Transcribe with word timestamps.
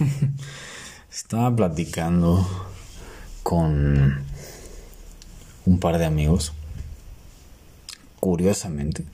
Estaba 1.12 1.54
platicando 1.54 2.46
con 3.42 4.24
un 5.66 5.78
par 5.78 5.98
de 5.98 6.06
amigos, 6.06 6.52
curiosamente. 8.18 9.04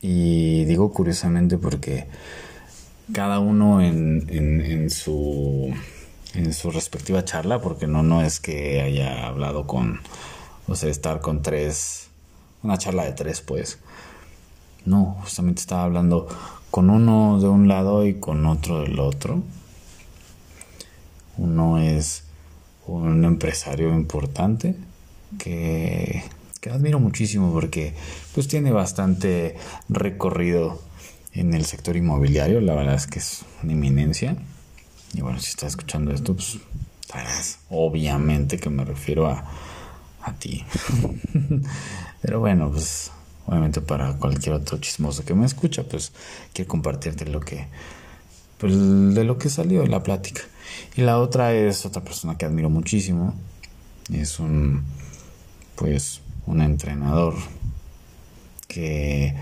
Y 0.00 0.64
digo 0.64 0.92
curiosamente 0.92 1.58
porque 1.58 2.08
cada 3.12 3.38
uno 3.38 3.80
en, 3.80 4.26
en, 4.28 4.90
su 4.90 5.72
en 6.34 6.52
su 6.52 6.70
respectiva 6.70 7.24
charla, 7.24 7.60
porque 7.60 7.86
no, 7.86 8.02
no 8.02 8.22
es 8.22 8.40
que 8.40 8.80
haya 8.80 9.26
hablado 9.26 9.66
con, 9.66 10.00
o 10.66 10.74
sea, 10.74 10.90
estar 10.90 11.20
con 11.20 11.42
tres, 11.42 12.08
una 12.62 12.78
charla 12.78 13.04
de 13.04 13.12
tres, 13.12 13.40
pues. 13.40 13.78
No, 14.84 15.18
justamente 15.20 15.60
estaba 15.60 15.84
hablando 15.84 16.26
con 16.72 16.88
uno 16.88 17.38
de 17.38 17.48
un 17.48 17.68
lado 17.68 18.06
y 18.06 18.14
con 18.14 18.46
otro 18.46 18.80
del 18.80 18.98
otro. 18.98 19.42
Uno 21.36 21.78
es 21.78 22.24
un 22.86 23.26
empresario 23.26 23.90
importante 23.92 24.74
que, 25.38 26.24
que 26.62 26.70
admiro 26.70 26.98
muchísimo 26.98 27.52
porque 27.52 27.94
pues 28.34 28.48
tiene 28.48 28.72
bastante 28.72 29.54
recorrido 29.90 30.80
en 31.34 31.52
el 31.52 31.66
sector 31.66 31.94
inmobiliario. 31.94 32.62
La 32.62 32.74
verdad 32.74 32.94
es 32.94 33.06
que 33.06 33.18
es 33.18 33.44
una 33.62 33.74
eminencia. 33.74 34.38
Y 35.12 35.20
bueno, 35.20 35.40
si 35.40 35.50
estás 35.50 35.72
escuchando 35.72 36.10
esto, 36.10 36.34
pues 36.34 36.58
obviamente 37.68 38.56
que 38.56 38.70
me 38.70 38.86
refiero 38.86 39.26
a, 39.26 39.44
a 40.22 40.32
ti. 40.38 40.64
Pero 42.22 42.40
bueno, 42.40 42.70
pues 42.70 43.12
obviamente 43.46 43.80
para 43.80 44.14
cualquier 44.14 44.54
otro 44.54 44.78
chismoso 44.78 45.24
que 45.24 45.34
me 45.34 45.46
escucha, 45.46 45.82
pues 45.84 46.12
quiero 46.52 46.68
compartirte 46.68 47.26
lo 47.26 47.40
que, 47.40 47.66
pues, 48.58 48.74
de 49.14 49.24
lo 49.24 49.38
que 49.38 49.50
salió 49.50 49.82
en 49.82 49.90
la 49.90 50.02
plática. 50.02 50.42
Y 50.96 51.02
la 51.02 51.18
otra 51.18 51.52
es 51.54 51.84
otra 51.86 52.02
persona 52.02 52.36
que 52.38 52.46
admiro 52.46 52.70
muchísimo. 52.70 53.34
Es 54.12 54.38
un, 54.38 54.84
pues, 55.76 56.20
un 56.46 56.60
entrenador 56.60 57.34
que, 58.68 59.34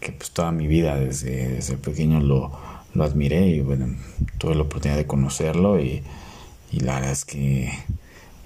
que 0.00 0.12
pues 0.12 0.30
toda 0.30 0.52
mi 0.52 0.66
vida 0.66 0.96
desde, 0.96 1.48
desde 1.48 1.76
pequeño 1.76 2.20
lo, 2.20 2.52
lo 2.94 3.04
admiré 3.04 3.46
y 3.48 3.60
bueno, 3.60 3.96
tuve 4.38 4.54
la 4.54 4.62
oportunidad 4.62 4.98
de 4.98 5.06
conocerlo 5.06 5.80
y, 5.80 6.02
y 6.72 6.80
la 6.80 6.96
verdad 6.96 7.12
es 7.12 7.24
que 7.24 7.72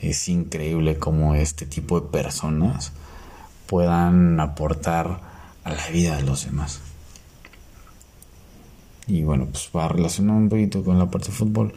es 0.01 0.29
increíble 0.29 0.99
cómo 0.99 1.35
este 1.35 1.67
tipo 1.67 2.01
de 2.01 2.09
personas 2.09 2.93
puedan 3.71 4.41
aportar 4.41 5.21
a 5.63 5.73
la 5.73 5.89
vida 5.91 6.17
de 6.17 6.25
los 6.25 6.45
demás. 6.45 6.81
Y 9.07 9.23
bueno, 9.23 9.47
pues 9.47 9.71
va 9.75 9.87
relacionado 9.87 10.41
un 10.41 10.49
poquito 10.49 10.83
con 10.83 10.99
la 10.99 11.09
parte 11.09 11.29
de 11.29 11.35
fútbol. 11.35 11.73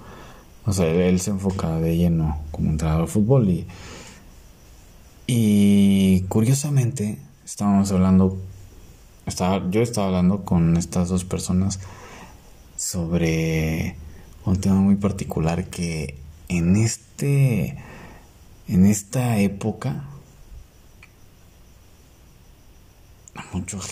O 0.66 0.74
sea, 0.74 0.88
él 0.88 1.20
se 1.20 1.30
enfoca 1.30 1.80
de 1.80 1.96
lleno 1.96 2.40
como 2.50 2.72
entrenador 2.72 3.06
de 3.06 3.12
fútbol 3.12 3.48
y, 3.48 3.68
y 5.28 6.22
curiosamente 6.30 7.20
estábamos 7.46 7.92
hablando, 7.92 8.40
estaba, 9.28 9.70
yo 9.70 9.84
estaba 9.84 10.08
hablando 10.08 10.44
con 10.46 10.76
estas 10.78 11.10
dos 11.10 11.26
personas 11.26 11.80
sobre 12.76 13.98
un 14.46 14.60
tema 14.60 14.78
muy 14.78 14.96
particular 14.96 15.66
que 15.66 16.18
en 16.50 16.76
este 16.76 17.78
en 18.68 18.86
esta 18.88 19.38
época 19.38 20.06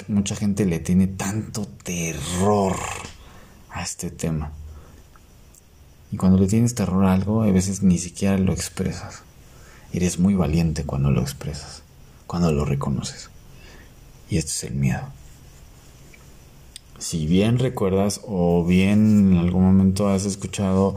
mucha 0.08 0.36
gente 0.36 0.66
le 0.66 0.80
tiene 0.80 1.08
tanto 1.08 1.68
terror 1.68 2.76
a 3.72 3.84
este 3.84 4.12
tema. 4.12 4.52
Y 6.12 6.18
cuando 6.18 6.38
le 6.38 6.48
tienes 6.48 6.76
terror 6.76 7.06
a 7.06 7.14
algo, 7.14 7.44
a 7.44 7.52
veces 7.52 7.84
ni 7.84 7.98
siquiera 7.98 8.38
lo 8.38 8.52
expresas. 8.52 9.24
Eres 9.94 10.20
muy 10.20 10.36
valiente 10.36 10.84
cuando 10.84 11.10
lo 11.10 11.22
expresas, 11.22 11.84
cuando 12.28 12.52
lo 12.52 12.66
reconoces. 12.66 13.30
Y 14.30 14.38
esto 14.38 14.52
es 14.52 14.64
el 14.66 14.76
miedo. 14.76 15.04
Si 17.00 17.26
bien 17.26 17.60
recuerdas 17.60 18.22
o 18.26 18.64
bien 18.64 19.32
en 19.32 19.38
algún 19.38 19.64
momento 19.64 20.10
has 20.10 20.26
escuchado 20.26 20.96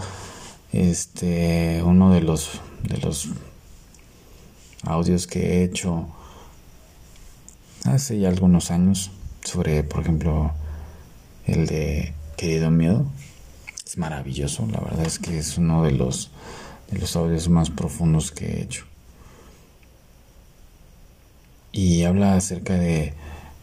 este 0.72 1.82
uno 1.82 2.12
de 2.12 2.20
los 2.20 2.60
de 2.82 2.98
los 2.98 3.28
audios 4.82 5.26
que 5.26 5.40
he 5.40 5.64
hecho 5.64 6.08
hace 7.84 8.18
ya 8.18 8.28
algunos 8.28 8.70
años 8.70 9.10
sobre, 9.44 9.84
por 9.84 10.02
ejemplo, 10.02 10.52
el 11.46 11.66
de 11.66 12.14
Querido 12.36 12.70
Miedo. 12.70 13.06
Es 13.86 13.98
maravilloso, 13.98 14.66
la 14.66 14.80
verdad 14.80 15.06
es 15.06 15.18
que 15.18 15.38
es 15.38 15.58
uno 15.58 15.84
de 15.84 15.92
los, 15.92 16.30
de 16.90 16.98
los 16.98 17.14
audios 17.16 17.48
más 17.48 17.70
profundos 17.70 18.32
que 18.32 18.46
he 18.46 18.62
hecho. 18.62 18.86
Y 21.72 22.04
habla 22.04 22.36
acerca 22.36 22.74
de, 22.74 23.14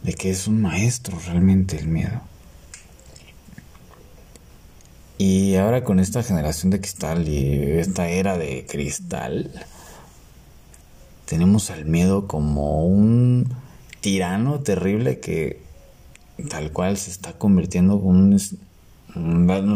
de 0.02 0.14
que 0.14 0.30
es 0.30 0.46
un 0.46 0.60
maestro 0.60 1.18
realmente 1.26 1.78
el 1.78 1.88
miedo. 1.88 2.20
Y 5.18 5.56
ahora 5.56 5.84
con 5.84 6.00
esta 6.00 6.22
generación 6.22 6.70
de 6.70 6.80
cristal 6.80 7.28
y 7.28 7.78
esta 7.78 8.08
era 8.08 8.38
de 8.38 8.66
cristal, 8.68 9.50
tenemos 11.26 11.70
al 11.70 11.84
miedo 11.84 12.26
como 12.26 12.84
un 12.84 13.61
tirano 14.02 14.60
terrible 14.60 15.20
que 15.20 15.62
tal 16.50 16.72
cual 16.72 16.98
se 16.98 17.10
está 17.10 17.38
convirtiendo 17.38 17.94
en 17.94 18.04
un, 18.04 19.66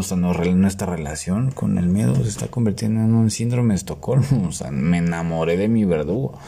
nuestra, 0.59 0.87
relación 0.87 1.51
con 1.53 1.79
el 1.79 1.87
miedo 1.89 2.17
se 2.17 2.29
está 2.29 2.49
convirtiendo 2.49 3.01
en 3.01 3.15
un 3.15 3.31
síndrome 3.31 3.73
de 3.73 3.79
Estocolmo. 3.79 4.49
O 4.49 4.53
sea, 4.53 4.71
me 4.71 4.99
enamoré 4.99 5.57
de 5.57 5.69
mi 5.69 5.87
verdugo. 5.87 6.39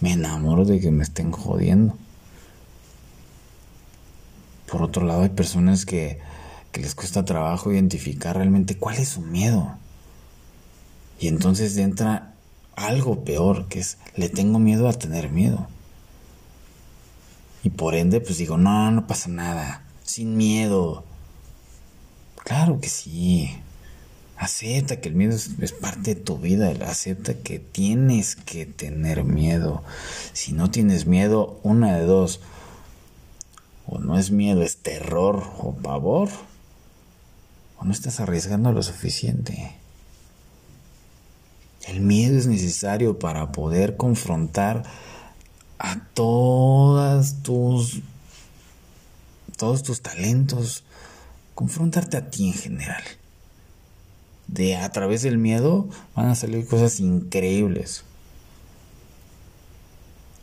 Me 0.00 0.12
enamoro 0.12 0.64
de 0.64 0.80
que 0.80 0.90
me 0.90 1.04
estén 1.04 1.30
jodiendo. 1.30 1.96
Por 4.70 4.82
otro 4.82 5.04
lado, 5.04 5.22
hay 5.22 5.30
personas 5.30 5.86
que, 5.86 6.18
que 6.72 6.80
les 6.80 6.94
cuesta 6.94 7.24
trabajo 7.24 7.72
identificar 7.72 8.36
realmente 8.36 8.76
cuál 8.76 8.96
es 8.96 9.10
su 9.10 9.20
miedo. 9.20 9.76
Y 11.20 11.28
entonces 11.28 11.76
entra 11.76 12.34
algo 12.76 13.24
peor, 13.24 13.66
que 13.66 13.80
es, 13.80 13.98
le 14.14 14.28
tengo 14.28 14.58
miedo 14.58 14.88
a 14.88 14.92
tener 14.92 15.30
miedo. 15.30 15.68
Y 17.68 17.70
por 17.70 17.94
ende, 17.94 18.22
pues 18.22 18.38
digo, 18.38 18.56
no, 18.56 18.90
no 18.90 19.06
pasa 19.06 19.28
nada, 19.28 19.84
sin 20.02 20.38
miedo. 20.38 21.04
Claro 22.42 22.80
que 22.80 22.88
sí. 22.88 23.54
Acepta 24.38 25.02
que 25.02 25.10
el 25.10 25.14
miedo 25.14 25.36
es, 25.36 25.72
parte 25.72 26.14
de 26.14 26.20
tu 26.22 26.38
vida, 26.38 26.72
acepta 26.86 27.34
que 27.34 27.58
tienes 27.58 28.36
que 28.36 28.64
tener 28.64 29.22
miedo. 29.22 29.82
Si 30.32 30.54
no 30.54 30.70
tienes 30.70 31.04
miedo, 31.04 31.60
una 31.62 31.94
de 31.94 32.04
dos, 32.06 32.40
o 33.86 33.98
no 33.98 34.18
es 34.18 34.30
miedo, 34.30 34.62
es 34.62 34.78
terror 34.78 35.46
o 35.58 35.74
pavor, 35.74 36.30
o 37.76 37.84
no 37.84 37.92
estás 37.92 38.18
arriesgando 38.18 38.72
lo 38.72 38.82
suficiente. 38.82 39.74
El 41.86 42.00
miedo 42.00 42.38
es 42.38 42.46
necesario 42.46 43.18
para 43.18 43.52
poder 43.52 43.98
confrontar 43.98 44.84
todas 46.18 47.44
tus 47.44 48.00
todos 49.56 49.84
tus 49.84 50.02
talentos, 50.02 50.82
confrontarte 51.54 52.16
a 52.16 52.28
ti 52.28 52.48
en 52.48 52.54
general. 52.54 53.04
De 54.48 54.74
a 54.74 54.90
través 54.90 55.22
del 55.22 55.38
miedo 55.38 55.88
van 56.16 56.26
a 56.26 56.34
salir 56.34 56.66
cosas 56.66 56.98
increíbles. 56.98 58.02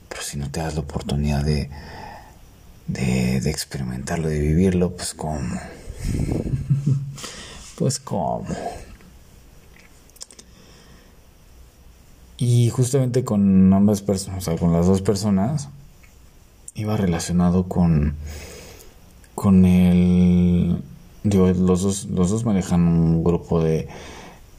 Pero 0.08 0.22
si 0.22 0.38
no 0.38 0.50
te 0.50 0.62
das 0.62 0.76
la 0.76 0.80
oportunidad 0.80 1.44
de 1.44 1.70
de, 2.88 3.42
de 3.42 3.50
experimentarlo, 3.50 4.30
de 4.30 4.40
vivirlo, 4.40 4.96
pues 4.96 5.14
cómo. 5.14 5.60
pues 7.78 8.00
cómo. 8.00 8.48
Y 12.38 12.70
justamente 12.70 13.24
con 13.24 13.72
ambas 13.74 14.02
personas, 14.02 14.44
o 14.44 14.52
sea, 14.52 14.58
con 14.58 14.74
las 14.74 14.88
dos 14.88 15.02
personas, 15.02 15.70
iba 16.74 16.98
relacionado 16.98 17.68
con, 17.68 18.16
con 19.34 19.66
el... 19.66 20.82
Los 21.24 21.82
dos, 21.82 22.06
los 22.06 22.30
dos 22.30 22.46
manejan 22.46 22.88
un 22.88 23.24
grupo 23.24 23.60
de, 23.64 23.88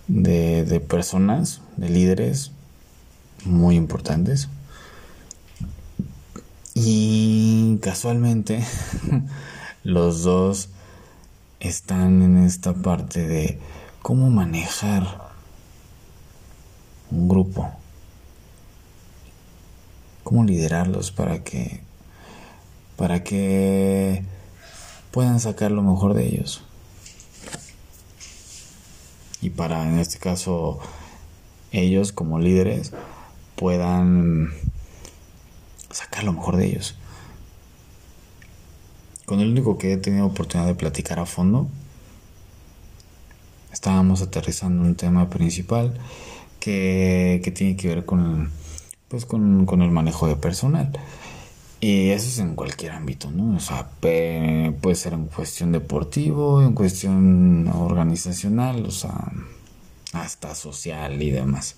de 0.08 0.80
personas, 0.80 1.60
de 1.76 1.88
líderes 1.88 2.50
muy 3.44 3.76
importantes. 3.76 4.48
Y 6.74 7.78
casualmente 7.80 8.62
los 9.84 10.22
dos 10.22 10.68
están 11.60 12.22
en 12.22 12.36
esta 12.38 12.74
parte 12.74 13.26
de 13.26 13.58
cómo 14.02 14.28
manejar 14.30 15.25
un 17.10 17.28
grupo. 17.28 17.70
¿Cómo 20.24 20.44
liderarlos 20.44 21.10
para 21.10 21.42
que 21.44 21.80
para 22.96 23.22
que 23.22 24.24
puedan 25.10 25.38
sacar 25.40 25.70
lo 25.70 25.82
mejor 25.82 26.14
de 26.14 26.26
ellos? 26.26 26.62
y 29.46 29.50
para 29.50 29.88
en 29.88 29.98
este 29.98 30.18
caso 30.18 30.80
ellos 31.70 32.10
como 32.10 32.40
líderes 32.40 32.92
puedan 33.54 34.50
sacar 35.90 36.24
lo 36.24 36.32
mejor 36.32 36.56
de 36.56 36.66
ellos. 36.66 36.96
Con 39.24 39.38
el 39.38 39.50
único 39.50 39.78
que 39.78 39.92
he 39.92 39.96
tenido 39.96 40.26
oportunidad 40.26 40.66
de 40.66 40.74
platicar 40.74 41.20
a 41.20 41.26
fondo, 41.26 41.68
estábamos 43.72 44.20
aterrizando 44.20 44.82
un 44.82 44.96
tema 44.96 45.30
principal 45.30 45.94
que, 46.66 47.52
tiene 47.54 47.76
que 47.76 47.88
ver 47.88 48.04
con, 48.04 48.50
pues 49.08 49.24
con, 49.24 49.66
con 49.66 49.82
el 49.82 49.90
manejo 49.90 50.26
de 50.26 50.36
personal. 50.36 50.90
Y 51.80 52.10
eso 52.10 52.28
es 52.28 52.38
en 52.38 52.54
cualquier 52.54 52.92
ámbito, 52.92 53.30
¿no? 53.30 53.56
O 53.56 53.60
sea, 53.60 53.88
puede 54.00 54.94
ser 54.94 55.12
en 55.12 55.26
cuestión 55.26 55.72
deportivo, 55.72 56.62
en 56.62 56.72
cuestión 56.72 57.68
organizacional, 57.68 58.84
o 58.86 58.90
sea, 58.90 59.30
hasta 60.12 60.54
social 60.54 61.22
y 61.22 61.30
demás. 61.30 61.76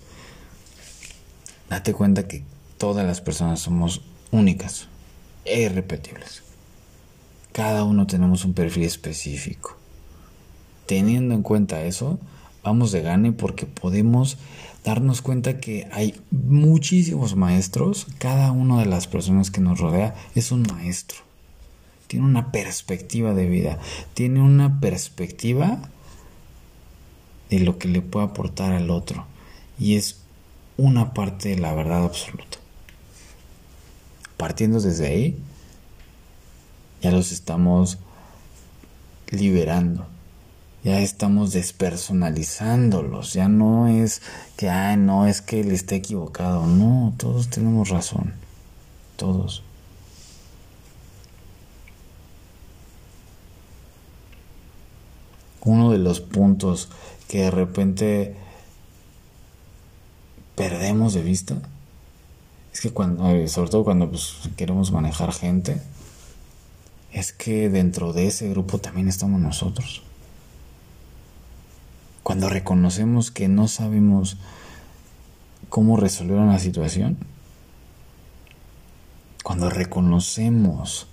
Date 1.69 1.93
cuenta 1.93 2.27
que 2.27 2.43
todas 2.77 3.05
las 3.05 3.21
personas 3.21 3.59
somos 3.59 4.01
únicas 4.31 4.87
e 5.45 5.63
irrepetibles. 5.63 6.43
Cada 7.51 7.83
uno 7.83 8.07
tenemos 8.07 8.45
un 8.45 8.53
perfil 8.53 8.83
específico. 8.83 9.77
Teniendo 10.87 11.35
en 11.35 11.43
cuenta 11.43 11.83
eso, 11.83 12.19
vamos 12.63 12.91
de 12.91 13.01
gane 13.01 13.31
porque 13.31 13.65
podemos 13.65 14.37
darnos 14.83 15.21
cuenta 15.21 15.59
que 15.59 15.87
hay 15.91 16.15
muchísimos 16.31 17.35
maestros. 17.35 18.07
Cada 18.17 18.51
una 18.51 18.79
de 18.79 18.85
las 18.85 19.07
personas 19.07 19.51
que 19.51 19.61
nos 19.61 19.79
rodea 19.79 20.15
es 20.35 20.51
un 20.51 20.63
maestro. 20.63 21.19
Tiene 22.07 22.25
una 22.25 22.51
perspectiva 22.51 23.33
de 23.33 23.47
vida. 23.47 23.79
Tiene 24.13 24.41
una 24.41 24.79
perspectiva 24.79 25.79
de 27.49 27.59
lo 27.59 27.77
que 27.77 27.87
le 27.87 28.01
puede 28.01 28.25
aportar 28.25 28.71
al 28.71 28.89
otro. 28.89 29.25
Y 29.77 29.95
es 29.95 30.21
una 30.77 31.13
parte 31.13 31.49
de 31.49 31.59
la 31.59 31.73
verdad 31.73 32.03
absoluta. 32.03 32.57
Partiendo 34.37 34.79
desde 34.79 35.07
ahí, 35.07 35.37
ya 37.01 37.11
los 37.11 37.31
estamos 37.31 37.97
liberando. 39.29 40.07
Ya 40.83 41.01
estamos 41.01 41.51
despersonalizándolos. 41.51 43.33
Ya 43.33 43.49
no 43.49 43.87
es 43.87 44.21
que, 44.55 44.69
ay, 44.69 44.97
no, 44.97 45.27
es 45.27 45.41
que 45.41 45.59
él 45.61 45.71
esté 45.71 45.95
equivocado. 45.95 46.65
No, 46.65 47.13
todos 47.17 47.49
tenemos 47.49 47.89
razón. 47.89 48.33
Todos. 49.17 49.63
Uno 55.61 55.91
de 55.91 55.97
los 55.97 56.21
puntos 56.21 56.89
que 57.27 57.39
de 57.41 57.51
repente 57.51 58.35
perdemos 60.55 61.13
de 61.13 61.21
vista 61.21 61.57
es 62.73 62.81
que 62.81 62.91
cuando, 62.91 63.29
eh, 63.29 63.47
sobre 63.47 63.69
todo 63.69 63.83
cuando 63.83 64.09
pues, 64.09 64.35
queremos 64.55 64.91
manejar 64.91 65.33
gente, 65.33 65.81
es 67.11 67.33
que 67.33 67.69
dentro 67.69 68.13
de 68.13 68.27
ese 68.27 68.49
grupo 68.49 68.77
también 68.77 69.09
estamos 69.09 69.41
nosotros. 69.41 70.03
Cuando 72.29 72.47
reconocemos 72.47 73.31
que 73.31 73.47
no 73.47 73.67
sabemos 73.67 74.37
cómo 75.67 75.97
resolver 75.97 76.37
una 76.37 76.59
situación, 76.59 77.17
cuando 79.43 79.71
reconocemos 79.71 81.07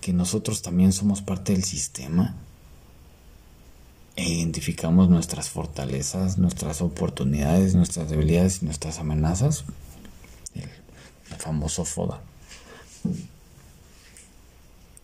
que 0.00 0.12
nosotros 0.12 0.62
también 0.62 0.92
somos 0.92 1.20
parte 1.20 1.52
del 1.52 1.64
sistema 1.64 2.36
e 4.14 4.28
identificamos 4.28 5.08
nuestras 5.08 5.50
fortalezas, 5.50 6.38
nuestras 6.38 6.80
oportunidades, 6.80 7.74
nuestras 7.74 8.08
debilidades 8.08 8.62
y 8.62 8.66
nuestras 8.66 9.00
amenazas, 9.00 9.64
el, 10.54 10.70
famoso 11.38 11.84
FODA. 11.84 12.20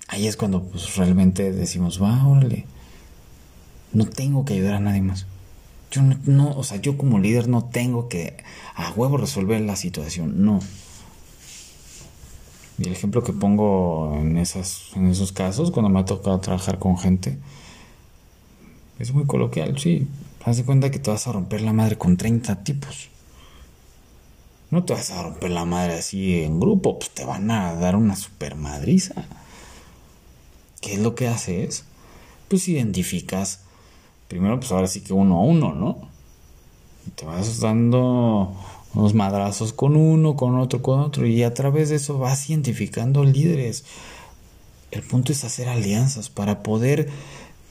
Ahí 0.06 0.28
es 0.28 0.36
cuando 0.36 0.62
pues 0.62 0.94
realmente 0.94 1.50
decimos, 1.50 2.00
va, 2.00 2.24
órale, 2.24 2.64
no 3.92 4.06
tengo 4.06 4.44
que 4.44 4.54
ayudar 4.54 4.74
a 4.74 4.80
nadie 4.80 5.02
más. 5.02 5.26
Yo 5.90 6.02
no, 6.02 6.50
o 6.56 6.64
sea, 6.64 6.78
yo 6.78 6.98
como 6.98 7.18
líder 7.18 7.48
no 7.48 7.64
tengo 7.64 8.08
que 8.08 8.36
a 8.74 8.90
huevo 8.92 9.16
resolver 9.16 9.60
la 9.62 9.76
situación, 9.76 10.44
no. 10.44 10.60
Y 12.78 12.86
el 12.86 12.92
ejemplo 12.92 13.24
que 13.24 13.32
pongo 13.32 14.16
en, 14.20 14.36
esas, 14.36 14.90
en 14.94 15.08
esos 15.08 15.32
casos, 15.32 15.70
cuando 15.70 15.88
me 15.88 15.98
ha 15.98 16.04
tocado 16.04 16.38
trabajar 16.40 16.78
con 16.78 16.98
gente, 16.98 17.38
es 18.98 19.12
muy 19.12 19.24
coloquial, 19.24 19.78
sí. 19.78 20.06
Haz 20.44 20.58
de 20.58 20.64
cuenta 20.64 20.90
que 20.90 20.98
te 20.98 21.10
vas 21.10 21.26
a 21.26 21.32
romper 21.32 21.62
la 21.62 21.72
madre 21.72 21.98
con 21.98 22.16
30 22.16 22.62
tipos. 22.62 23.08
No 24.70 24.84
te 24.84 24.92
vas 24.92 25.10
a 25.10 25.22
romper 25.22 25.50
la 25.50 25.64
madre 25.64 25.94
así 25.94 26.42
en 26.42 26.60
grupo, 26.60 26.98
pues 26.98 27.10
te 27.10 27.24
van 27.24 27.50
a 27.50 27.74
dar 27.74 27.96
una 27.96 28.14
super 28.14 28.54
madriza. 28.54 29.24
¿Qué 30.80 30.94
es 30.94 31.00
lo 31.00 31.14
que 31.14 31.26
haces? 31.26 31.84
Pues 32.48 32.68
identificas, 32.68 33.60
primero 34.28 34.60
pues 34.60 34.70
ahora 34.72 34.86
sí 34.86 35.00
que 35.00 35.12
uno 35.12 35.38
a 35.38 35.42
uno, 35.42 35.74
¿no? 35.74 36.08
te 37.14 37.24
vas 37.24 37.60
dando 37.60 38.54
unos 38.94 39.14
madrazos 39.14 39.72
con 39.72 39.96
uno, 39.96 40.36
con 40.36 40.58
otro, 40.58 40.82
con 40.82 41.00
otro, 41.00 41.26
y 41.26 41.42
a 41.42 41.54
través 41.54 41.88
de 41.88 41.96
eso 41.96 42.18
vas 42.18 42.48
identificando 42.48 43.24
líderes. 43.24 43.84
El 44.90 45.02
punto 45.02 45.32
es 45.32 45.44
hacer 45.44 45.68
alianzas 45.68 46.28
para 46.28 46.62
poder 46.62 47.08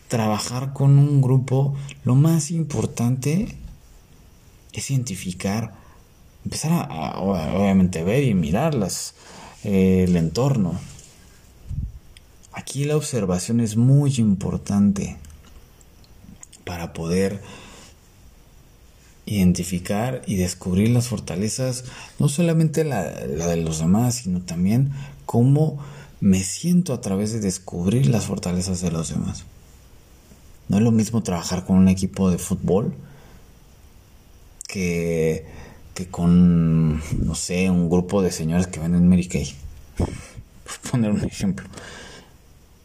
trabajar 0.07 0.73
con 0.73 0.97
un 0.97 1.21
grupo. 1.21 1.75
Lo 2.03 2.15
más 2.15 2.51
importante 2.51 3.55
es 4.73 4.91
identificar, 4.91 5.73
empezar 6.43 6.87
a, 6.89 7.19
obviamente 7.19 8.03
ver 8.03 8.23
y 8.23 8.33
mirar 8.33 8.75
eh, 9.63 10.05
el 10.07 10.15
entorno 10.15 10.79
Aquí 12.57 12.85
la 12.85 12.97
observación 12.97 13.59
es 13.59 13.77
muy 13.77 14.15
importante 14.17 15.17
para 16.67 16.93
poder 16.93 17.41
identificar 19.25 20.21
y 20.25 20.35
descubrir 20.35 20.89
las 20.89 21.07
fortalezas, 21.07 21.85
no 22.19 22.29
solamente 22.29 22.83
la, 22.83 23.03
de 23.03 23.57
los 23.57 23.79
demás, 23.79 24.15
sino 24.15 24.41
también 24.41 24.91
cómo 25.25 25.77
me 26.21 26.43
siento 26.43 26.93
a 26.93 27.01
través 27.01 27.33
de 27.33 27.39
descubrir 27.39 28.07
las 28.07 28.25
fortalezas 28.25 28.81
de 28.81 28.91
los 28.91 29.09
demás. 29.09 29.43
No 30.69 30.77
es 30.77 30.83
lo 30.83 30.91
mismo 30.91 31.23
trabajar 31.23 31.65
con 31.65 31.77
un 31.77 31.87
equipo 31.89 32.31
de 32.31 32.37
fútbol 32.37 32.93
que, 34.67 35.45
que 35.93 36.07
con, 36.07 36.97
no 37.25 37.35
sé, 37.35 37.69
un 37.69 37.89
grupo 37.89 38.21
de 38.21 38.31
señores 38.31 38.67
que 38.67 38.79
venden 38.79 39.07
Mary 39.07 39.27
Kay. 39.27 39.53
Por 39.97 40.91
poner 40.91 41.11
un 41.11 41.23
ejemplo. 41.23 41.67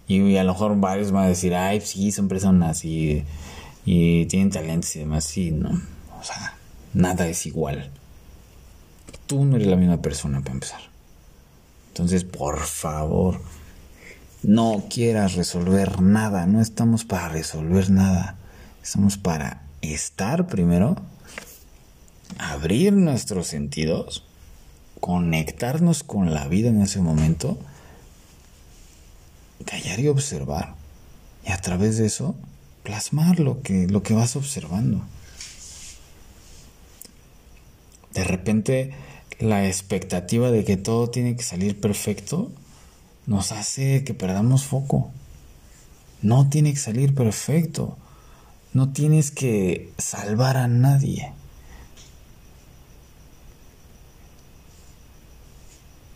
Y 0.09 0.37
a 0.37 0.45
lo 0.45 0.53
mejor 0.53 0.79
varios 0.79 1.13
van 1.13 1.25
a 1.25 1.29
decir, 1.29 1.55
ay, 1.55 1.81
sí, 1.81 2.13
son 2.13 2.29
personas 2.29 2.85
y, 2.85 3.25
y 3.85 4.27
tienen 4.27 4.51
talentos 4.51 4.95
y 4.97 5.01
demás. 5.01 5.25
Sí, 5.25 5.51
no. 5.51 5.71
O 6.21 6.25
sea, 6.25 6.57
nada 6.95 7.27
es 7.27 7.47
igual. 7.47 7.91
Tú 9.27 9.45
no 9.45 9.57
eres 9.57 9.69
la 9.69 9.77
misma 9.77 10.03
persona 10.03 10.41
para 10.41 10.53
empezar. 10.53 10.81
Entonces, 11.89 12.25
por 12.25 12.61
favor, 12.61 13.41
no 14.43 14.85
quieras 14.89 15.35
resolver 15.35 16.01
nada. 16.01 16.47
No 16.47 16.61
estamos 16.61 17.05
para 17.05 17.29
resolver 17.29 17.91
nada. 17.91 18.37
Estamos 18.83 19.17
para 19.17 19.63
estar 19.81 20.47
primero, 20.47 20.97
abrir 22.39 22.93
nuestros 22.93 23.47
sentidos, 23.47 24.25
conectarnos 25.01 26.03
con 26.03 26.33
la 26.33 26.49
vida 26.49 26.69
en 26.69 26.83
ese 26.83 27.01
momento 27.01 27.59
callar 29.65 30.01
y 30.01 30.09
observar. 30.09 30.75
Y 31.47 31.53
a 31.53 31.57
través 31.59 31.99
de 31.99 32.07
eso, 32.07 32.35
plasmar 32.83 33.41
lo 33.41 33.63
que, 33.63 33.87
lo 33.87 34.03
que 34.03 34.15
vas 34.15 34.37
observando. 34.37 35.03
De 38.13 38.25
repente, 38.25 38.93
la 39.39 39.67
expectativa 39.67 40.51
de 40.51 40.65
que 40.65 40.77
todo 40.77 41.11
tiene 41.11 41.37
que 41.37 41.43
salir 41.43 41.81
perfecto 41.81 42.53
nos 43.27 43.53
hace 43.53 44.05
que 44.05 44.15
perdamos 44.15 44.65
foco. 44.65 45.11
No 46.21 46.49
tiene 46.49 46.73
que 46.73 46.79
salir 46.79 47.15
perfecto. 47.15 47.97
No 48.73 48.93
tienes 48.93 49.31
que 49.31 49.93
salvar 49.99 50.57
a 50.57 50.69
nadie. 50.69 51.33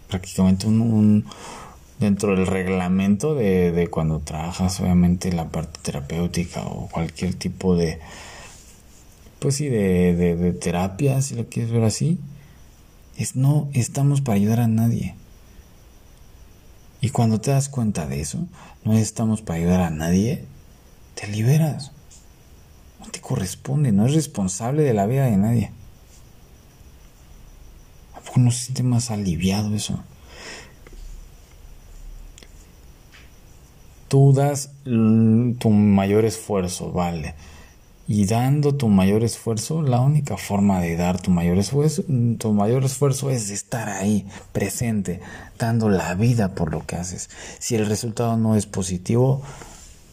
Prácticamente 0.08 0.66
un, 0.66 1.25
dentro 1.98 2.36
del 2.36 2.46
reglamento 2.46 3.34
de, 3.34 3.88
cuando 3.90 4.20
trabajas 4.20 4.80
obviamente 4.80 5.32
la 5.32 5.48
parte 5.48 5.78
terapéutica 5.82 6.62
o 6.66 6.88
cualquier 6.88 7.34
tipo 7.34 7.76
de 7.76 7.98
pues 9.38 9.56
sí 9.56 9.68
de, 9.68 10.14
de, 10.14 10.52
terapia 10.52 11.22
si 11.22 11.34
lo 11.34 11.46
quieres 11.48 11.72
ver 11.72 11.84
así 11.84 12.18
es 13.16 13.36
no 13.36 13.68
estamos 13.72 14.20
para 14.20 14.36
ayudar 14.36 14.60
a 14.60 14.68
nadie 14.68 15.14
y 17.00 17.10
cuando 17.10 17.40
te 17.40 17.50
das 17.50 17.68
cuenta 17.68 18.06
de 18.06 18.20
eso 18.20 18.46
no 18.84 18.92
estamos 18.94 19.42
para 19.42 19.58
ayudar 19.58 19.80
a 19.80 19.90
nadie 19.90 20.44
te 21.14 21.26
liberas 21.28 21.92
No 23.00 23.06
te 23.10 23.20
corresponde, 23.20 23.92
no 23.92 24.06
es 24.06 24.14
responsable 24.14 24.82
de 24.82 24.94
la 24.94 25.06
vida 25.06 25.26
de 25.26 25.36
nadie. 25.36 25.70
¿A 28.14 28.20
poco 28.20 28.40
no 28.40 28.50
se 28.50 28.82
más 28.82 29.10
aliviado 29.10 29.74
eso? 29.74 30.02
Tú 34.08 34.32
das 34.32 34.70
tu 34.84 35.70
mayor 35.70 36.25
esfuerzo, 36.25 36.92
vale. 36.92 37.34
Y 38.08 38.26
dando 38.26 38.76
tu 38.76 38.88
mayor 38.88 39.25
esfuerzo, 39.25 39.82
la 39.82 40.00
única 40.00 40.36
forma 40.36 40.80
de 40.80 40.96
dar 40.96 41.20
tu 41.20 41.32
mayor 41.32 41.58
esfuerzo, 41.58 42.04
tu 42.38 42.52
mayor 42.52 42.84
esfuerzo 42.84 43.30
es 43.30 43.50
estar 43.50 43.88
ahí, 43.88 44.25
presente, 44.52 45.20
dando 45.58 45.88
la 45.88 46.14
vida 46.14 46.54
por 46.54 46.70
lo 46.70 46.86
que 46.86 46.94
haces. 46.94 47.30
Si 47.58 47.75
el 47.75 47.86
resultado 47.86 48.36
no 48.36 48.54
es 48.54 48.66
positivo, 48.66 49.42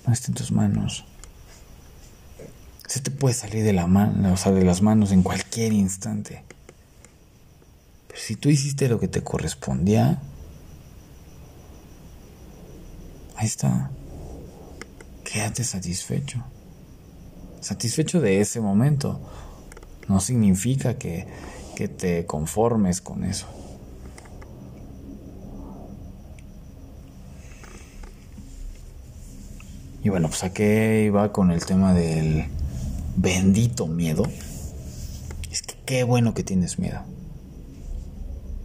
no 0.07 0.13
está 0.13 0.29
en 0.29 0.33
tus 0.33 0.51
manos. 0.51 1.05
Se 2.88 3.00
te 3.00 3.12
puede 3.12 3.35
salir 3.35 3.63
de 3.63 3.73
la 3.73 3.85
mano, 3.85 4.33
o 4.33 4.38
sea, 4.38 4.51
de 4.51 4.65
las 4.65 4.81
manos 4.81 5.12
en 5.12 5.21
cualquier 5.21 5.71
instante. 5.71 6.43
Pero 8.07 8.19
si 8.19 8.35
tú 8.35 8.50
hiciste 8.50 8.89
lo 8.89 9.00
que 9.00 9.07
te 9.07 9.23
correspondía, 9.23 10.19
ahí 13.43 13.47
está. 13.47 13.91
Quédate 15.25 15.65
satisfecho. 15.65 16.41
Satisfecho 17.59 18.21
de 18.21 18.39
ese 18.39 18.62
momento. 18.62 19.19
No 20.07 20.21
significa 20.21 20.97
que, 20.97 21.27
que 21.75 21.89
te 21.89 22.25
conformes 22.25 23.01
con 23.01 23.25
eso. 23.25 23.47
Y 30.03 30.09
bueno, 30.09 30.29
pues 30.29 30.43
a 30.43 30.53
qué 30.53 31.03
iba 31.05 31.31
con 31.33 31.51
el 31.51 31.65
tema 31.65 31.93
del 31.93 32.45
bendito 33.17 33.88
miedo. 33.88 34.23
Es 35.51 35.62
que 35.63 35.75
qué 35.85 36.03
bueno 36.05 36.33
que 36.33 36.43
tienes 36.43 36.79
miedo. 36.79 37.01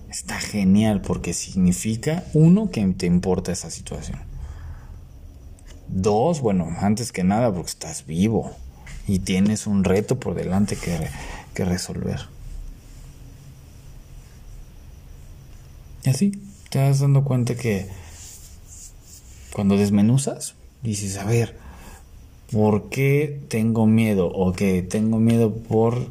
Está 0.09 0.39
genial 0.39 1.01
porque 1.01 1.35
significa, 1.35 2.25
uno, 2.33 2.71
que 2.71 2.85
te 2.97 3.07
importa 3.07 3.53
esa 3.53 3.71
situación. 3.71 4.28
Dos, 5.89 6.41
bueno, 6.41 6.69
antes 6.81 7.13
que 7.13 7.25
nada 7.25 7.53
porque 7.53 7.71
estás 7.71 8.07
vivo 8.07 8.53
y 9.07 9.21
tienes 9.21 9.67
un 9.67 9.85
reto 9.85 10.21
por 10.21 10.35
delante 10.35 10.77
que, 10.77 11.09
que 11.55 11.65
resolver. 11.65 12.29
Y 16.05 16.11
así, 16.11 16.33
te 16.71 16.79
vas 16.79 17.01
dando 17.01 17.25
cuenta 17.25 17.55
que 17.55 17.89
cuando 19.53 19.77
desmenuzas, 19.77 20.55
dices, 20.83 21.17
a 21.19 21.25
ver, 21.25 21.57
¿por 22.53 22.89
qué 22.91 23.41
tengo 23.49 23.87
miedo? 23.87 24.29
O 24.29 24.53
que 24.53 24.83
tengo 24.83 25.19
miedo 25.19 25.53
por, 25.53 26.07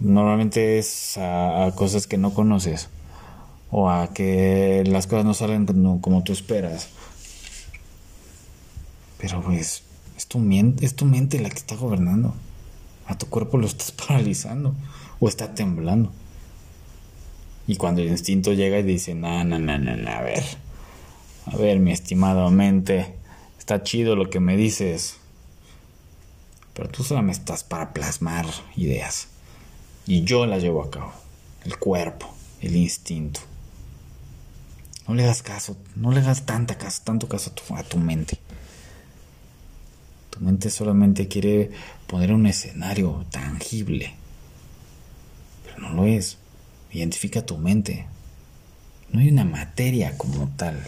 normalmente 0.00 0.78
es 0.78 1.18
a, 1.18 1.72
cosas 1.74 2.06
que 2.06 2.18
no 2.18 2.34
conoces, 2.34 2.88
o 3.70 3.90
a 3.90 4.12
que 4.12 4.84
las 4.86 5.06
cosas 5.06 5.24
no 5.24 5.34
salen 5.34 5.66
como 6.00 6.22
tú 6.22 6.32
esperas. 6.32 6.88
Pero 9.18 9.42
pues 9.42 9.82
es 10.16 10.26
tu, 10.26 10.38
mente, 10.38 10.86
es 10.86 10.94
tu 10.94 11.04
mente 11.04 11.40
la 11.40 11.50
que 11.50 11.58
está 11.58 11.76
gobernando. 11.76 12.34
A 13.06 13.16
tu 13.16 13.26
cuerpo 13.26 13.58
lo 13.58 13.66
estás 13.66 13.92
paralizando 14.08 14.74
o 15.20 15.28
está 15.28 15.54
temblando. 15.54 16.12
Y 17.66 17.76
cuando 17.76 18.00
el 18.00 18.08
instinto 18.08 18.52
llega 18.54 18.78
y 18.78 18.82
dice, 18.82 19.14
no, 19.14 19.44
no, 19.44 19.58
no, 19.58 19.78
no, 19.78 20.10
a 20.10 20.22
ver, 20.22 20.42
a 21.46 21.56
ver, 21.56 21.80
mi 21.80 21.92
estimado 21.92 22.50
mente, 22.50 23.14
está 23.58 23.82
chido 23.82 24.16
lo 24.16 24.30
que 24.30 24.40
me 24.40 24.56
dices, 24.56 25.18
pero 26.72 26.88
tú 26.88 27.04
solo 27.04 27.22
me 27.22 27.32
estás 27.32 27.64
para 27.64 27.92
plasmar 27.92 28.46
ideas. 28.76 29.28
Y 30.06 30.24
yo 30.24 30.46
las 30.46 30.62
llevo 30.62 30.82
a 30.82 30.90
cabo. 30.90 31.12
El 31.64 31.78
cuerpo, 31.78 32.32
el 32.62 32.76
instinto. 32.76 33.40
No 35.06 35.14
le 35.14 35.24
das 35.24 35.42
caso, 35.42 35.76
no 35.96 36.12
le 36.12 36.22
das 36.22 36.46
tanta 36.46 36.78
caso, 36.78 37.02
tanto 37.04 37.28
caso 37.28 37.52
a 37.76 37.82
tu 37.82 37.98
mente. 37.98 38.38
Tu 40.38 40.44
mente 40.44 40.70
solamente 40.70 41.26
quiere 41.26 41.72
poner 42.06 42.32
un 42.32 42.46
escenario 42.46 43.26
tangible, 43.28 44.14
pero 45.64 45.78
no 45.78 45.94
lo 45.94 46.06
es. 46.06 46.38
Identifica 46.92 47.44
tu 47.44 47.58
mente. 47.58 48.06
No 49.10 49.18
hay 49.18 49.30
una 49.30 49.44
materia 49.44 50.16
como 50.16 50.48
tal. 50.56 50.80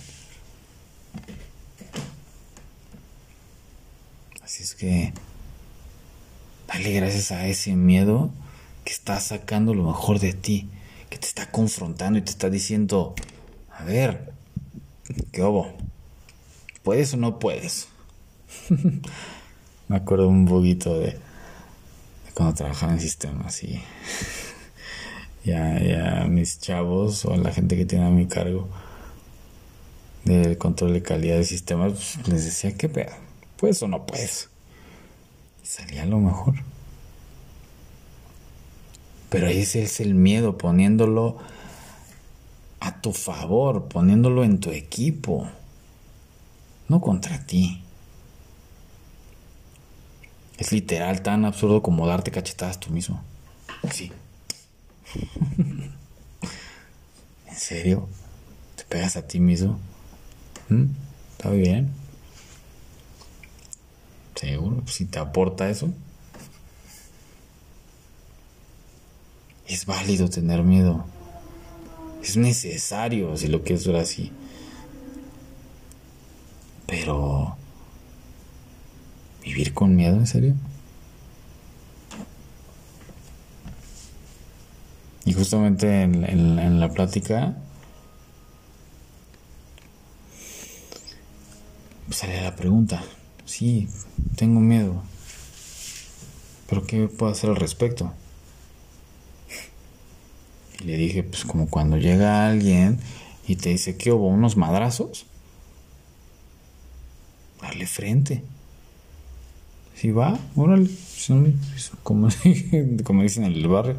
Así 4.40 4.62
es 4.62 4.76
que 4.76 5.12
dale 6.68 6.92
gracias 6.92 7.32
a 7.32 7.48
ese 7.48 7.74
miedo 7.74 8.30
que 8.84 8.92
está 8.92 9.18
sacando 9.18 9.74
lo 9.74 9.82
mejor 9.82 10.20
de 10.20 10.32
ti, 10.32 10.68
que 11.08 11.18
te 11.18 11.26
está 11.26 11.50
confrontando 11.50 12.20
y 12.20 12.22
te 12.22 12.30
está 12.30 12.50
diciendo, 12.50 13.16
a 13.76 13.82
ver, 13.82 14.32
¿qué 15.32 15.42
hubo? 15.42 15.76
¿Puedes 16.84 17.14
o 17.14 17.16
no 17.16 17.40
puedes? 17.40 17.88
Me 19.90 19.96
acuerdo 19.96 20.28
un 20.28 20.46
poquito 20.46 21.00
de, 21.00 21.18
cuando 22.34 22.54
trabajaba 22.54 22.92
en 22.92 23.00
sistemas 23.00 23.64
y 23.64 23.82
ya, 25.44 25.80
ya 25.80 26.26
mis 26.28 26.60
chavos 26.60 27.24
o 27.24 27.36
la 27.36 27.50
gente 27.50 27.76
que 27.76 27.86
tiene 27.86 28.04
a 28.04 28.10
mi 28.10 28.28
cargo 28.28 28.68
del 30.22 30.56
control 30.58 30.92
de 30.92 31.02
calidad 31.02 31.38
de 31.38 31.44
sistemas, 31.44 31.94
pues, 31.94 32.28
les 32.28 32.44
decía, 32.44 32.76
¿qué 32.76 32.88
pedo? 32.88 33.10
¿Puedes 33.56 33.82
o 33.82 33.88
no 33.88 34.06
puedes? 34.06 34.48
Y 35.64 35.66
salía 35.66 36.06
lo 36.06 36.20
mejor. 36.20 36.54
Pero 39.28 39.48
ese 39.48 39.82
es 39.82 39.98
el 39.98 40.14
miedo, 40.14 40.56
poniéndolo 40.56 41.38
a 42.78 43.00
tu 43.00 43.12
favor, 43.12 43.88
poniéndolo 43.88 44.44
en 44.44 44.60
tu 44.60 44.70
equipo, 44.70 45.48
no 46.86 47.00
contra 47.00 47.44
ti. 47.44 47.82
Es 50.60 50.72
literal 50.72 51.22
tan 51.22 51.46
absurdo 51.46 51.82
como 51.82 52.06
darte 52.06 52.30
cachetadas 52.30 52.78
tú 52.78 52.90
mismo. 52.90 53.24
Sí. 53.90 54.12
¿En 57.48 57.56
serio? 57.56 58.06
¿Te 58.76 58.84
pegas 58.84 59.16
a 59.16 59.26
ti 59.26 59.40
mismo? 59.40 59.80
¿Mm? 60.68 60.84
¿Está 61.32 61.48
bien? 61.50 61.90
¿Seguro? 64.34 64.82
Si 64.86 65.06
te 65.06 65.18
aporta 65.18 65.70
eso. 65.70 65.88
Es 69.66 69.86
válido 69.86 70.28
tener 70.28 70.62
miedo. 70.62 71.06
Es 72.22 72.36
necesario 72.36 73.34
si 73.38 73.48
lo 73.48 73.62
quieres 73.62 73.86
ver 73.86 73.96
así. 73.96 74.30
Pero 76.86 77.56
¿Vivir 79.42 79.72
con 79.72 79.96
miedo, 79.96 80.16
en 80.16 80.26
serio? 80.26 80.54
Y 85.24 85.32
justamente 85.32 86.02
en, 86.02 86.80
la 86.80 86.88
plática 86.88 87.56
sale 92.10 92.42
la 92.42 92.56
pregunta. 92.56 93.02
Sí, 93.44 93.88
tengo 94.36 94.60
miedo. 94.60 95.02
Pero 96.68 96.86
¿qué 96.86 97.06
puedo 97.08 97.32
hacer 97.32 97.50
al 97.50 97.56
respecto? 97.56 98.12
Y 100.80 100.84
le 100.84 100.96
dije, 100.96 101.22
pues 101.22 101.44
como 101.44 101.68
cuando 101.68 101.96
llega 101.96 102.48
alguien 102.48 102.98
y 103.46 103.56
te 103.56 103.70
dice 103.70 103.96
que 103.96 104.12
hubo 104.12 104.26
unos 104.28 104.56
madrazos, 104.56 105.26
darle 107.60 107.86
frente. 107.86 108.42
Si 110.00 110.12
va, 110.12 110.38
órale. 110.56 110.88
como, 112.02 112.28
como 113.04 113.22
dicen 113.22 113.44
en 113.44 113.52
el 113.52 113.68
barrio, 113.68 113.98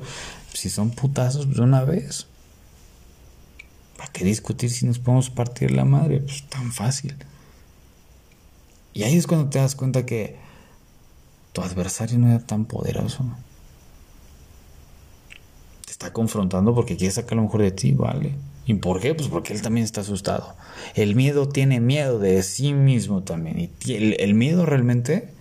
si 0.52 0.72
son 0.72 0.90
putazos 0.90 1.54
de 1.54 1.62
una 1.62 1.84
vez. 1.84 2.26
¿Para 3.98 4.12
qué 4.12 4.26
discutir 4.26 4.72
si 4.72 4.88
nos 4.88 4.98
podemos 4.98 5.30
partir 5.30 5.70
la 5.70 5.86
madre? 5.86 6.22
Pues 6.22 6.42
tan 6.50 6.72
fácil. 6.72 7.16
Y 8.96 9.04
ahí 9.04 9.16
es 9.16 9.28
cuando 9.28 9.52
te 9.52 9.60
das 9.60 9.76
cuenta 9.76 10.04
que 10.04 10.38
tu 11.54 11.62
adversario 11.62 12.18
no 12.18 12.30
era 12.30 12.40
tan 12.40 12.66
poderoso. 12.66 13.24
Te 15.86 15.92
está 15.92 16.12
confrontando 16.12 16.74
porque 16.74 16.98
quiere 16.98 17.14
sacar 17.14 17.36
lo 17.36 17.44
mejor 17.44 17.62
de 17.62 17.72
ti, 17.74 17.92
¿vale? 17.92 18.34
¿Y 18.66 18.74
por 18.74 19.02
qué? 19.02 19.14
Pues 19.14 19.28
porque 19.28 19.54
él 19.54 19.62
también 19.62 19.84
está 19.84 20.02
asustado. 20.02 20.56
El 20.96 21.16
miedo 21.16 21.48
tiene 21.48 21.80
miedo 21.80 22.18
de 22.18 22.42
sí 22.42 22.74
mismo 22.74 23.22
también. 23.22 23.70
Y 23.86 23.94
el 23.94 24.34
miedo 24.34 24.66
realmente 24.66 25.40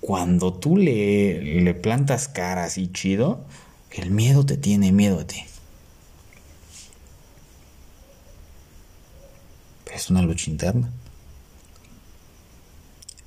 cuando 0.00 0.54
tú 0.54 0.76
le, 0.76 1.60
le 1.60 1.74
plantas 1.74 2.28
cara 2.28 2.64
así 2.64 2.90
chido, 2.92 3.44
el 3.90 4.10
miedo 4.10 4.46
te 4.46 4.56
tiene 4.56 4.92
miedo 4.92 5.20
a 5.20 5.26
ti. 5.26 5.44
Es 9.92 10.08
una 10.10 10.22
lucha 10.22 10.50
interna. 10.50 10.90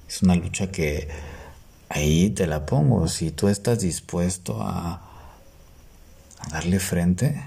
Es 0.07 0.23
una 0.23 0.35
lucha 0.35 0.71
que 0.71 1.09
ahí 1.89 2.29
te 2.29 2.47
la 2.47 2.65
pongo. 2.65 3.07
Si 3.07 3.31
tú 3.31 3.47
estás 3.47 3.79
dispuesto 3.79 4.61
a 4.61 5.01
darle 6.49 6.79
frente, 6.79 7.43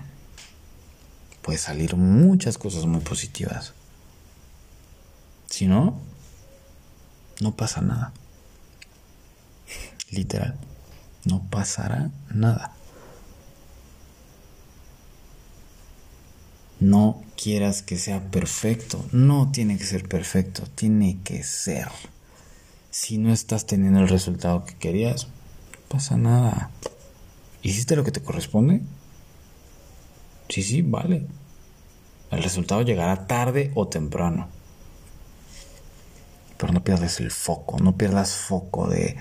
puede 1.43 1.59
salir 1.59 1.97
muchas 1.97 2.59
cosas 2.59 2.87
muy 2.87 3.01
positivas. 3.01 3.73
Si 5.49 5.67
no, 5.67 5.99
no 7.41 7.57
pasa 7.57 7.81
nada. 7.81 8.13
Literal, 10.11 10.57
no 11.25 11.43
pasará 11.51 12.11
nada. 12.31 12.73
No 16.79 17.23
quieras 17.37 17.83
que 17.83 17.97
sea 17.97 18.31
perfecto. 18.31 19.05
No 19.13 19.51
tiene 19.51 19.79
que 19.79 19.85
ser 19.85 20.09
perfecto. 20.09 20.65
Tiene 20.75 21.19
que 21.25 21.43
ser. 21.43 21.89
Si 22.91 23.19
no 23.19 23.33
estás 23.33 23.67
teniendo 23.67 24.01
el 24.01 24.09
resultado 24.09 24.65
que 24.65 24.75
querías, 24.75 25.27
pasa 25.89 26.17
nada. 26.17 26.71
¿Hiciste 27.63 27.97
lo 27.97 28.05
que 28.05 28.13
te 28.13 28.23
corresponde? 28.23 28.83
Sí, 30.49 30.63
sí, 30.63 30.83
vale. 30.83 31.27
El 32.31 32.43
resultado 32.43 32.83
llegará 32.83 33.27
tarde 33.27 33.73
o 33.75 33.89
temprano. 33.89 34.49
Pero 36.59 36.73
no 36.73 36.85
pierdas 36.85 37.21
el 37.21 37.31
foco, 37.31 37.79
no 37.79 37.97
pierdas 37.97 38.33
foco 38.33 38.89
de, 38.89 39.17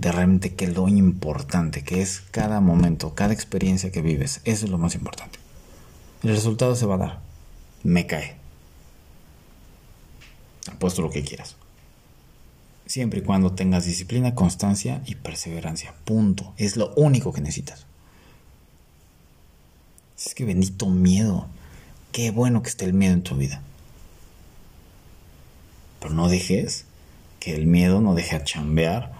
de 0.00 0.12
realmente 0.12 0.54
que 0.54 0.66
lo 0.66 0.88
importante, 0.88 1.84
que 1.84 2.00
es 2.00 2.22
cada 2.30 2.60
momento, 2.60 3.14
cada 3.14 3.34
experiencia 3.34 3.92
que 3.92 4.00
vives. 4.00 4.40
Eso 4.44 4.64
es 4.64 4.70
lo 4.70 4.78
más 4.78 4.94
importante. 4.94 5.38
El 6.22 6.30
resultado 6.30 6.74
se 6.74 6.86
va 6.86 6.94
a 6.94 6.98
dar. 6.98 7.20
Me 7.82 8.06
cae. 8.06 8.36
Apuesto 10.72 11.02
lo 11.02 11.10
que 11.10 11.22
quieras. 11.22 11.56
Siempre 12.86 13.20
y 13.20 13.22
cuando 13.22 13.52
tengas 13.52 13.84
disciplina, 13.84 14.34
constancia 14.34 15.02
y 15.04 15.16
perseverancia. 15.16 15.94
Punto. 16.06 16.54
Es 16.56 16.78
lo 16.78 16.94
único 16.94 17.34
que 17.34 17.42
necesitas. 17.42 17.84
Es 20.16 20.34
que 20.34 20.46
bendito 20.46 20.86
miedo. 20.86 21.46
Qué 22.10 22.30
bueno 22.30 22.62
que 22.62 22.70
esté 22.70 22.86
el 22.86 22.94
miedo 22.94 23.12
en 23.12 23.22
tu 23.22 23.36
vida. 23.36 23.60
Pero 26.00 26.14
no 26.14 26.30
dejes 26.30 26.86
que 27.38 27.54
el 27.54 27.66
miedo 27.66 28.00
no 28.00 28.14
deje 28.14 28.36
a 28.36 28.44
chambear 28.44 29.19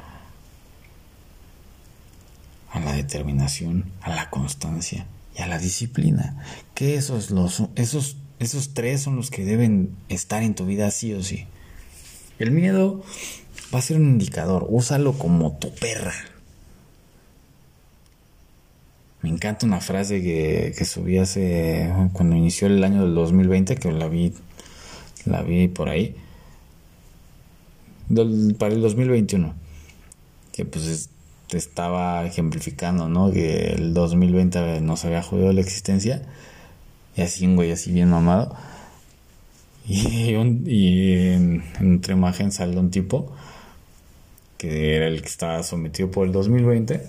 a 2.70 2.80
la 2.80 2.92
determinación, 2.92 3.92
a 4.00 4.10
la 4.10 4.30
constancia 4.30 5.06
y 5.36 5.42
a 5.42 5.46
la 5.46 5.58
disciplina. 5.58 6.44
Que 6.74 6.94
esos, 6.94 7.30
los, 7.30 7.62
esos, 7.74 8.16
esos 8.38 8.74
tres 8.74 9.02
son 9.02 9.16
los 9.16 9.30
que 9.30 9.44
deben 9.44 9.96
estar 10.08 10.42
en 10.42 10.54
tu 10.54 10.66
vida 10.66 10.90
sí 10.90 11.12
o 11.12 11.22
sí. 11.22 11.46
El 12.38 12.52
miedo 12.52 13.02
va 13.74 13.80
a 13.80 13.82
ser 13.82 13.96
un 13.96 14.06
indicador, 14.06 14.66
úsalo 14.68 15.12
como 15.12 15.56
tu 15.58 15.74
perra. 15.74 16.14
Me 19.22 19.28
encanta 19.28 19.66
una 19.66 19.80
frase 19.80 20.22
que, 20.22 20.72
que 20.76 20.84
subí 20.86 21.18
hace 21.18 21.92
cuando 22.14 22.36
inició 22.36 22.68
el 22.68 22.82
año 22.82 23.02
del 23.02 23.14
2020, 23.14 23.76
que 23.76 23.92
la 23.92 24.08
vi, 24.08 24.32
la 25.26 25.42
vi 25.42 25.68
por 25.68 25.90
ahí, 25.90 26.16
para 28.58 28.74
el 28.74 28.80
2021, 28.80 29.54
que 30.52 30.64
pues 30.64 31.10
estaba 31.59 32.25
ejemplificando, 32.25 33.09
¿no? 33.09 33.33
Que 33.33 33.73
el 33.73 33.95
2020 33.95 34.80
nos 34.80 35.04
había 35.04 35.23
jodido 35.23 35.52
la 35.52 35.61
existencia, 35.61 36.23
y 37.16 37.23
así 37.23 37.47
un 37.47 37.57
güey 37.57 37.73
así 37.73 37.92
bien 37.92 38.11
mamado, 38.11 38.54
y, 39.87 40.35
en, 40.35 41.64
otra 41.99 42.14
imagen 42.14 42.52
sale 42.52 42.78
un 42.78 42.90
tipo 42.90 43.33
que 44.59 44.95
era 44.95 45.07
el 45.07 45.23
que 45.23 45.28
estaba 45.28 45.62
sometido 45.62 46.11
por 46.11 46.26
el 46.26 46.33
2020 46.33 47.02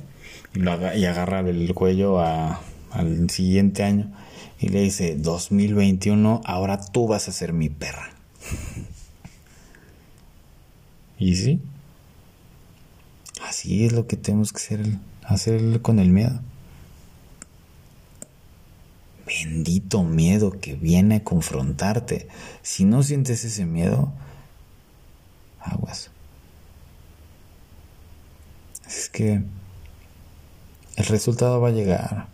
y, 0.55 1.05
agarra 1.05 1.41
el 1.41 1.73
cuello 1.73 2.19
al 2.19 3.29
siguiente 3.29 3.83
año 3.83 4.11
y 4.59 4.69
le 4.69 4.81
dice, 4.81 5.15
2021, 5.17 6.41
ahora 6.45 6.79
tú 6.79 7.07
vas 7.07 7.27
a 7.27 7.31
ser 7.31 7.51
mi 7.51 7.69
perra. 7.69 8.13
y 11.17 11.35
sí, 11.35 11.61
así 13.47 13.85
es 13.85 13.93
lo 13.93 14.07
que 14.07 14.17
tenemos 14.17 14.53
que 14.53 14.59
hacer, 15.23 15.81
con 15.81 15.99
el 15.99 16.09
miedo. 16.09 16.39
Bendito 19.25 20.03
miedo 20.03 20.59
que 20.59 20.73
viene 20.75 21.17
a 21.17 21.23
confrontarte. 21.23 22.27
Si 22.61 22.85
no 22.85 23.01
sientes 23.03 23.43
ese 23.45 23.65
miedo, 23.65 24.11
aguas. 25.59 26.11
Es 28.87 29.09
que 29.09 29.43
el 30.97 31.05
resultado 31.05 31.61
va 31.61 31.69
a 31.69 31.71
llegar, 31.71 32.27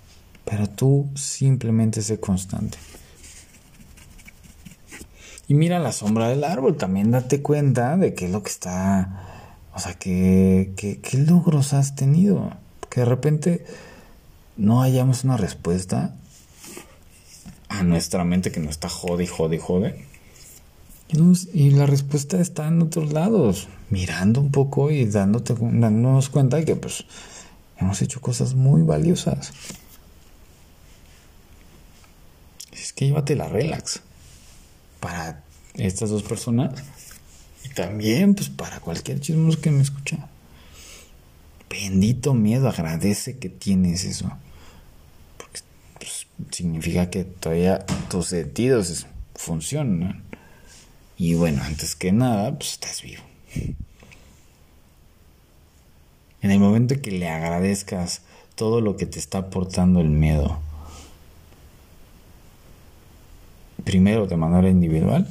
pero 0.43 0.67
tú 0.67 1.09
simplemente 1.15 2.01
sé 2.01 2.19
constante. 2.19 2.77
Y 5.47 5.53
mira 5.53 5.79
la 5.79 5.91
sombra 5.91 6.27
del 6.27 6.43
árbol, 6.43 6.75
también 6.75 7.11
date 7.11 7.41
cuenta 7.41 7.95
de 7.95 8.13
qué 8.13 8.25
es 8.25 8.31
lo 8.31 8.43
que 8.43 8.49
está, 8.49 9.26
o 9.77 9.79
sea, 9.79 9.93
qué, 9.93 10.73
qué, 10.75 11.17
logros 11.17 11.73
has 11.73 11.95
tenido. 11.95 12.51
Que 12.89 13.01
de 13.01 13.05
repente 13.05 13.65
no 14.57 14.81
hayamos 14.81 15.23
una 15.23 15.37
respuesta 15.37 16.15
a 17.69 17.83
nuestra 17.83 18.23
mente 18.23 18.51
que 18.51 18.59
nos 18.59 18.71
está 18.71 18.89
jode 18.89 19.23
y 19.23 19.27
jode 19.27 19.55
y 19.55 19.59
jode. 19.59 20.05
Y 21.53 21.69
la 21.69 21.85
respuesta 21.85 22.41
está 22.41 22.67
en 22.67 22.81
otros 22.81 23.13
lados, 23.13 23.69
mirando 23.89 24.41
un 24.41 24.51
poco 24.51 24.91
y 24.91 25.05
dándote, 25.05 25.55
dándonos 25.57 26.29
cuenta 26.29 26.57
de 26.57 26.65
que 26.65 26.75
pues 26.75 27.05
Hemos 27.79 28.01
hecho 28.01 28.21
cosas 28.21 28.55
muy 28.55 28.81
valiosas. 28.81 29.51
Es 32.71 32.91
que 32.93 33.05
llévate 33.05 33.35
la 33.35 33.47
relax. 33.47 34.01
Para 34.99 35.43
estas 35.75 36.09
dos 36.09 36.23
personas. 36.23 36.71
Y 37.67 37.73
también, 37.73 38.35
pues, 38.35 38.49
para 38.49 38.79
cualquier 38.79 39.19
chismoso 39.19 39.59
que 39.59 39.71
me 39.71 39.81
escucha. 39.81 40.29
Bendito 41.69 42.33
miedo, 42.33 42.69
agradece 42.69 43.37
que 43.37 43.49
tienes 43.49 44.05
eso. 44.05 44.31
Porque 45.37 45.59
pues, 45.99 46.27
significa 46.51 47.09
que 47.09 47.25
todavía 47.25 47.85
tus 48.09 48.27
sentidos 48.27 49.05
funcionan. 49.35 50.23
Y 51.17 51.33
bueno, 51.33 51.61
antes 51.63 51.95
que 51.95 52.11
nada, 52.11 52.57
pues 52.57 52.73
estás 52.73 53.01
vivo. 53.01 53.23
En 56.41 56.51
el 56.51 56.59
momento 56.59 57.01
que 57.01 57.11
le 57.11 57.27
agradezcas 57.27 58.21
todo 58.55 58.79
lo 58.79 58.95
que 58.95 59.05
te 59.05 59.19
está 59.19 59.39
aportando 59.39 59.99
el 59.99 60.09
miedo, 60.09 60.59
primero 63.83 64.27
de 64.27 64.37
manera 64.37 64.69
individual, 64.69 65.27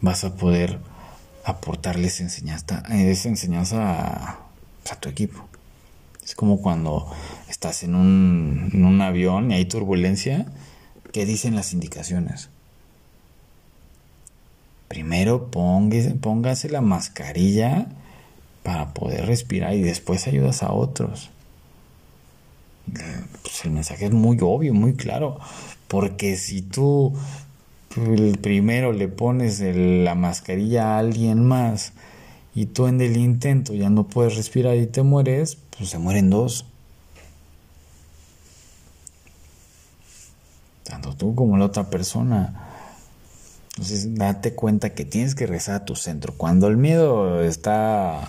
vas 0.00 0.24
a 0.24 0.34
poder 0.36 0.78
aportarle 1.44 2.08
esa 2.08 2.24
enseñanza, 2.24 2.82
esa 2.90 3.28
enseñanza 3.28 4.38
a, 4.88 5.00
tu 5.00 5.08
equipo. 5.08 5.46
Es 6.24 6.34
como 6.34 6.60
cuando 6.60 7.10
estás 7.48 7.82
en 7.82 7.94
un, 7.94 9.00
avión 9.00 9.50
y 9.50 9.54
hay 9.54 9.64
turbulencia, 9.64 10.46
¿qué 11.12 11.24
dicen 11.24 11.54
las 11.54 11.72
indicaciones? 11.72 12.50
Primero 14.88 15.50
póngase 15.50 16.68
la 16.68 16.80
mascarilla 16.80 17.86
para 18.62 18.92
poder 18.92 19.26
respirar 19.26 19.74
y 19.74 19.82
después 19.82 20.26
ayudas 20.26 20.64
a 20.64 20.72
otros. 20.72 21.30
Pues 23.42 23.64
el 23.64 23.70
mensaje 23.70 24.06
es 24.06 24.12
muy 24.12 24.38
obvio, 24.40 24.74
muy 24.74 24.94
claro, 24.94 25.38
porque 25.86 26.36
si 26.36 26.62
tú 26.62 27.14
primero 28.40 28.92
le 28.92 29.08
pones 29.08 29.60
la 29.60 30.14
mascarilla 30.14 30.94
a 30.94 30.98
alguien 30.98 31.44
más 31.44 31.92
y 32.54 32.66
tú 32.66 32.86
en 32.86 33.00
el 33.00 33.16
intento 33.16 33.74
ya 33.74 33.90
no 33.90 34.06
puedes 34.08 34.36
respirar 34.36 34.76
y 34.76 34.86
te 34.86 35.02
mueres, 35.02 35.58
pues 35.76 35.90
se 35.90 35.98
mueren 35.98 36.30
dos. 36.30 36.64
Tanto 40.84 41.14
tú 41.14 41.34
como 41.34 41.58
la 41.58 41.66
otra 41.66 41.90
persona. 41.90 42.62
Entonces, 43.70 44.14
date 44.14 44.54
cuenta 44.54 44.94
que 44.94 45.04
tienes 45.04 45.34
que 45.34 45.46
rezar 45.46 45.74
a 45.74 45.84
tu 45.84 45.96
centro. 45.96 46.32
Cuando 46.34 46.68
el 46.68 46.76
miedo 46.78 47.42
está 47.42 48.28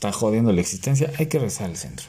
está 0.00 0.12
jodiendo 0.12 0.50
la 0.50 0.62
existencia, 0.62 1.12
hay 1.18 1.26
que 1.26 1.38
rezar 1.38 1.68
al 1.68 1.76
centro. 1.76 2.06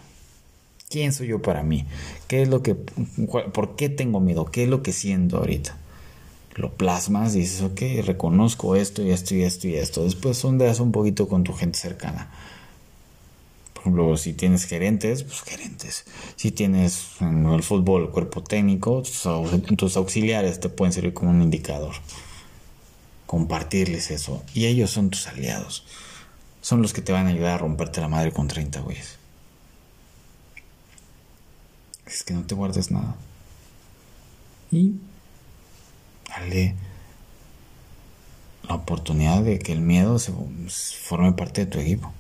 ¿Quién 0.90 1.12
soy 1.12 1.28
yo 1.28 1.42
para 1.42 1.62
mí? 1.62 1.86
¿Qué 2.30 2.42
es 2.42 2.48
lo 2.48 2.64
que, 2.64 2.74
por 2.74 3.76
qué 3.76 3.90
tengo 3.90 4.22
miedo? 4.22 4.46
¿Qué 4.46 4.64
es 4.64 4.70
lo 4.70 4.82
que 4.82 4.94
siento 4.94 5.38
ahorita? 5.38 5.78
Lo 6.56 6.74
plasmas 6.74 7.36
y 7.36 7.40
dices, 7.40 7.62
ok, 7.62 7.82
reconozco 8.06 8.76
esto 8.76 9.02
y 9.02 9.12
esto 9.12 9.36
y 9.36 9.44
esto 9.44 9.68
y 9.68 9.76
esto. 9.76 10.04
Después 10.04 10.38
sondeas 10.38 10.80
un 10.80 10.92
poquito 10.92 11.28
con 11.28 11.44
tu 11.44 11.54
gente 11.54 11.80
cercana. 11.80 12.30
Por 13.74 13.84
ejemplo, 13.84 14.18
si 14.18 14.34
tienes 14.34 14.66
gerentes, 14.66 15.24
pues 15.24 15.42
gerentes. 15.42 16.06
Si 16.36 16.52
tienes 16.52 17.20
en 17.20 17.46
el 17.48 17.64
fútbol 17.64 18.12
cuerpo 18.12 18.44
técnico, 18.44 19.02
tus 19.02 19.98
auxiliares 19.98 20.60
te 20.60 20.70
pueden 20.70 20.94
servir 20.94 21.14
como 21.14 21.32
un 21.32 21.42
indicador. 21.42 21.96
Compartirles 23.26 24.12
eso. 24.12 24.44
Y 24.54 24.66
ellos 24.66 24.92
son 24.92 25.10
tus 25.10 25.28
aliados. 25.28 25.86
son 26.62 26.84
los 26.84 26.94
que 26.94 27.02
te 27.02 27.12
van 27.12 27.26
a 27.26 27.30
ayudar 27.30 27.56
a 27.56 27.58
romperte 27.58 28.02
la 28.02 28.08
madre 28.08 28.32
con 28.32 28.48
30 28.48 28.82
güeyes. 28.82 29.18
Es 32.06 32.24
que 32.24 32.34
no 32.34 32.44
te 32.44 32.54
guardes 32.54 32.92
nada. 32.92 33.16
Y 34.72 34.94
dale 36.32 36.76
la 38.68 38.76
oportunidad 38.76 39.44
de 39.44 39.60
que 39.60 39.72
el 39.72 39.82
miedo 39.82 40.20
se 40.20 40.32
forme 40.32 41.34
parte 41.34 41.66
de 41.66 41.72
tu 41.72 41.80
equipo. 41.80 42.12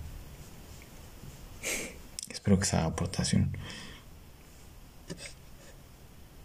Espero 2.29 2.59
que 2.59 2.65
sea 2.65 2.85
aportación. 2.85 3.55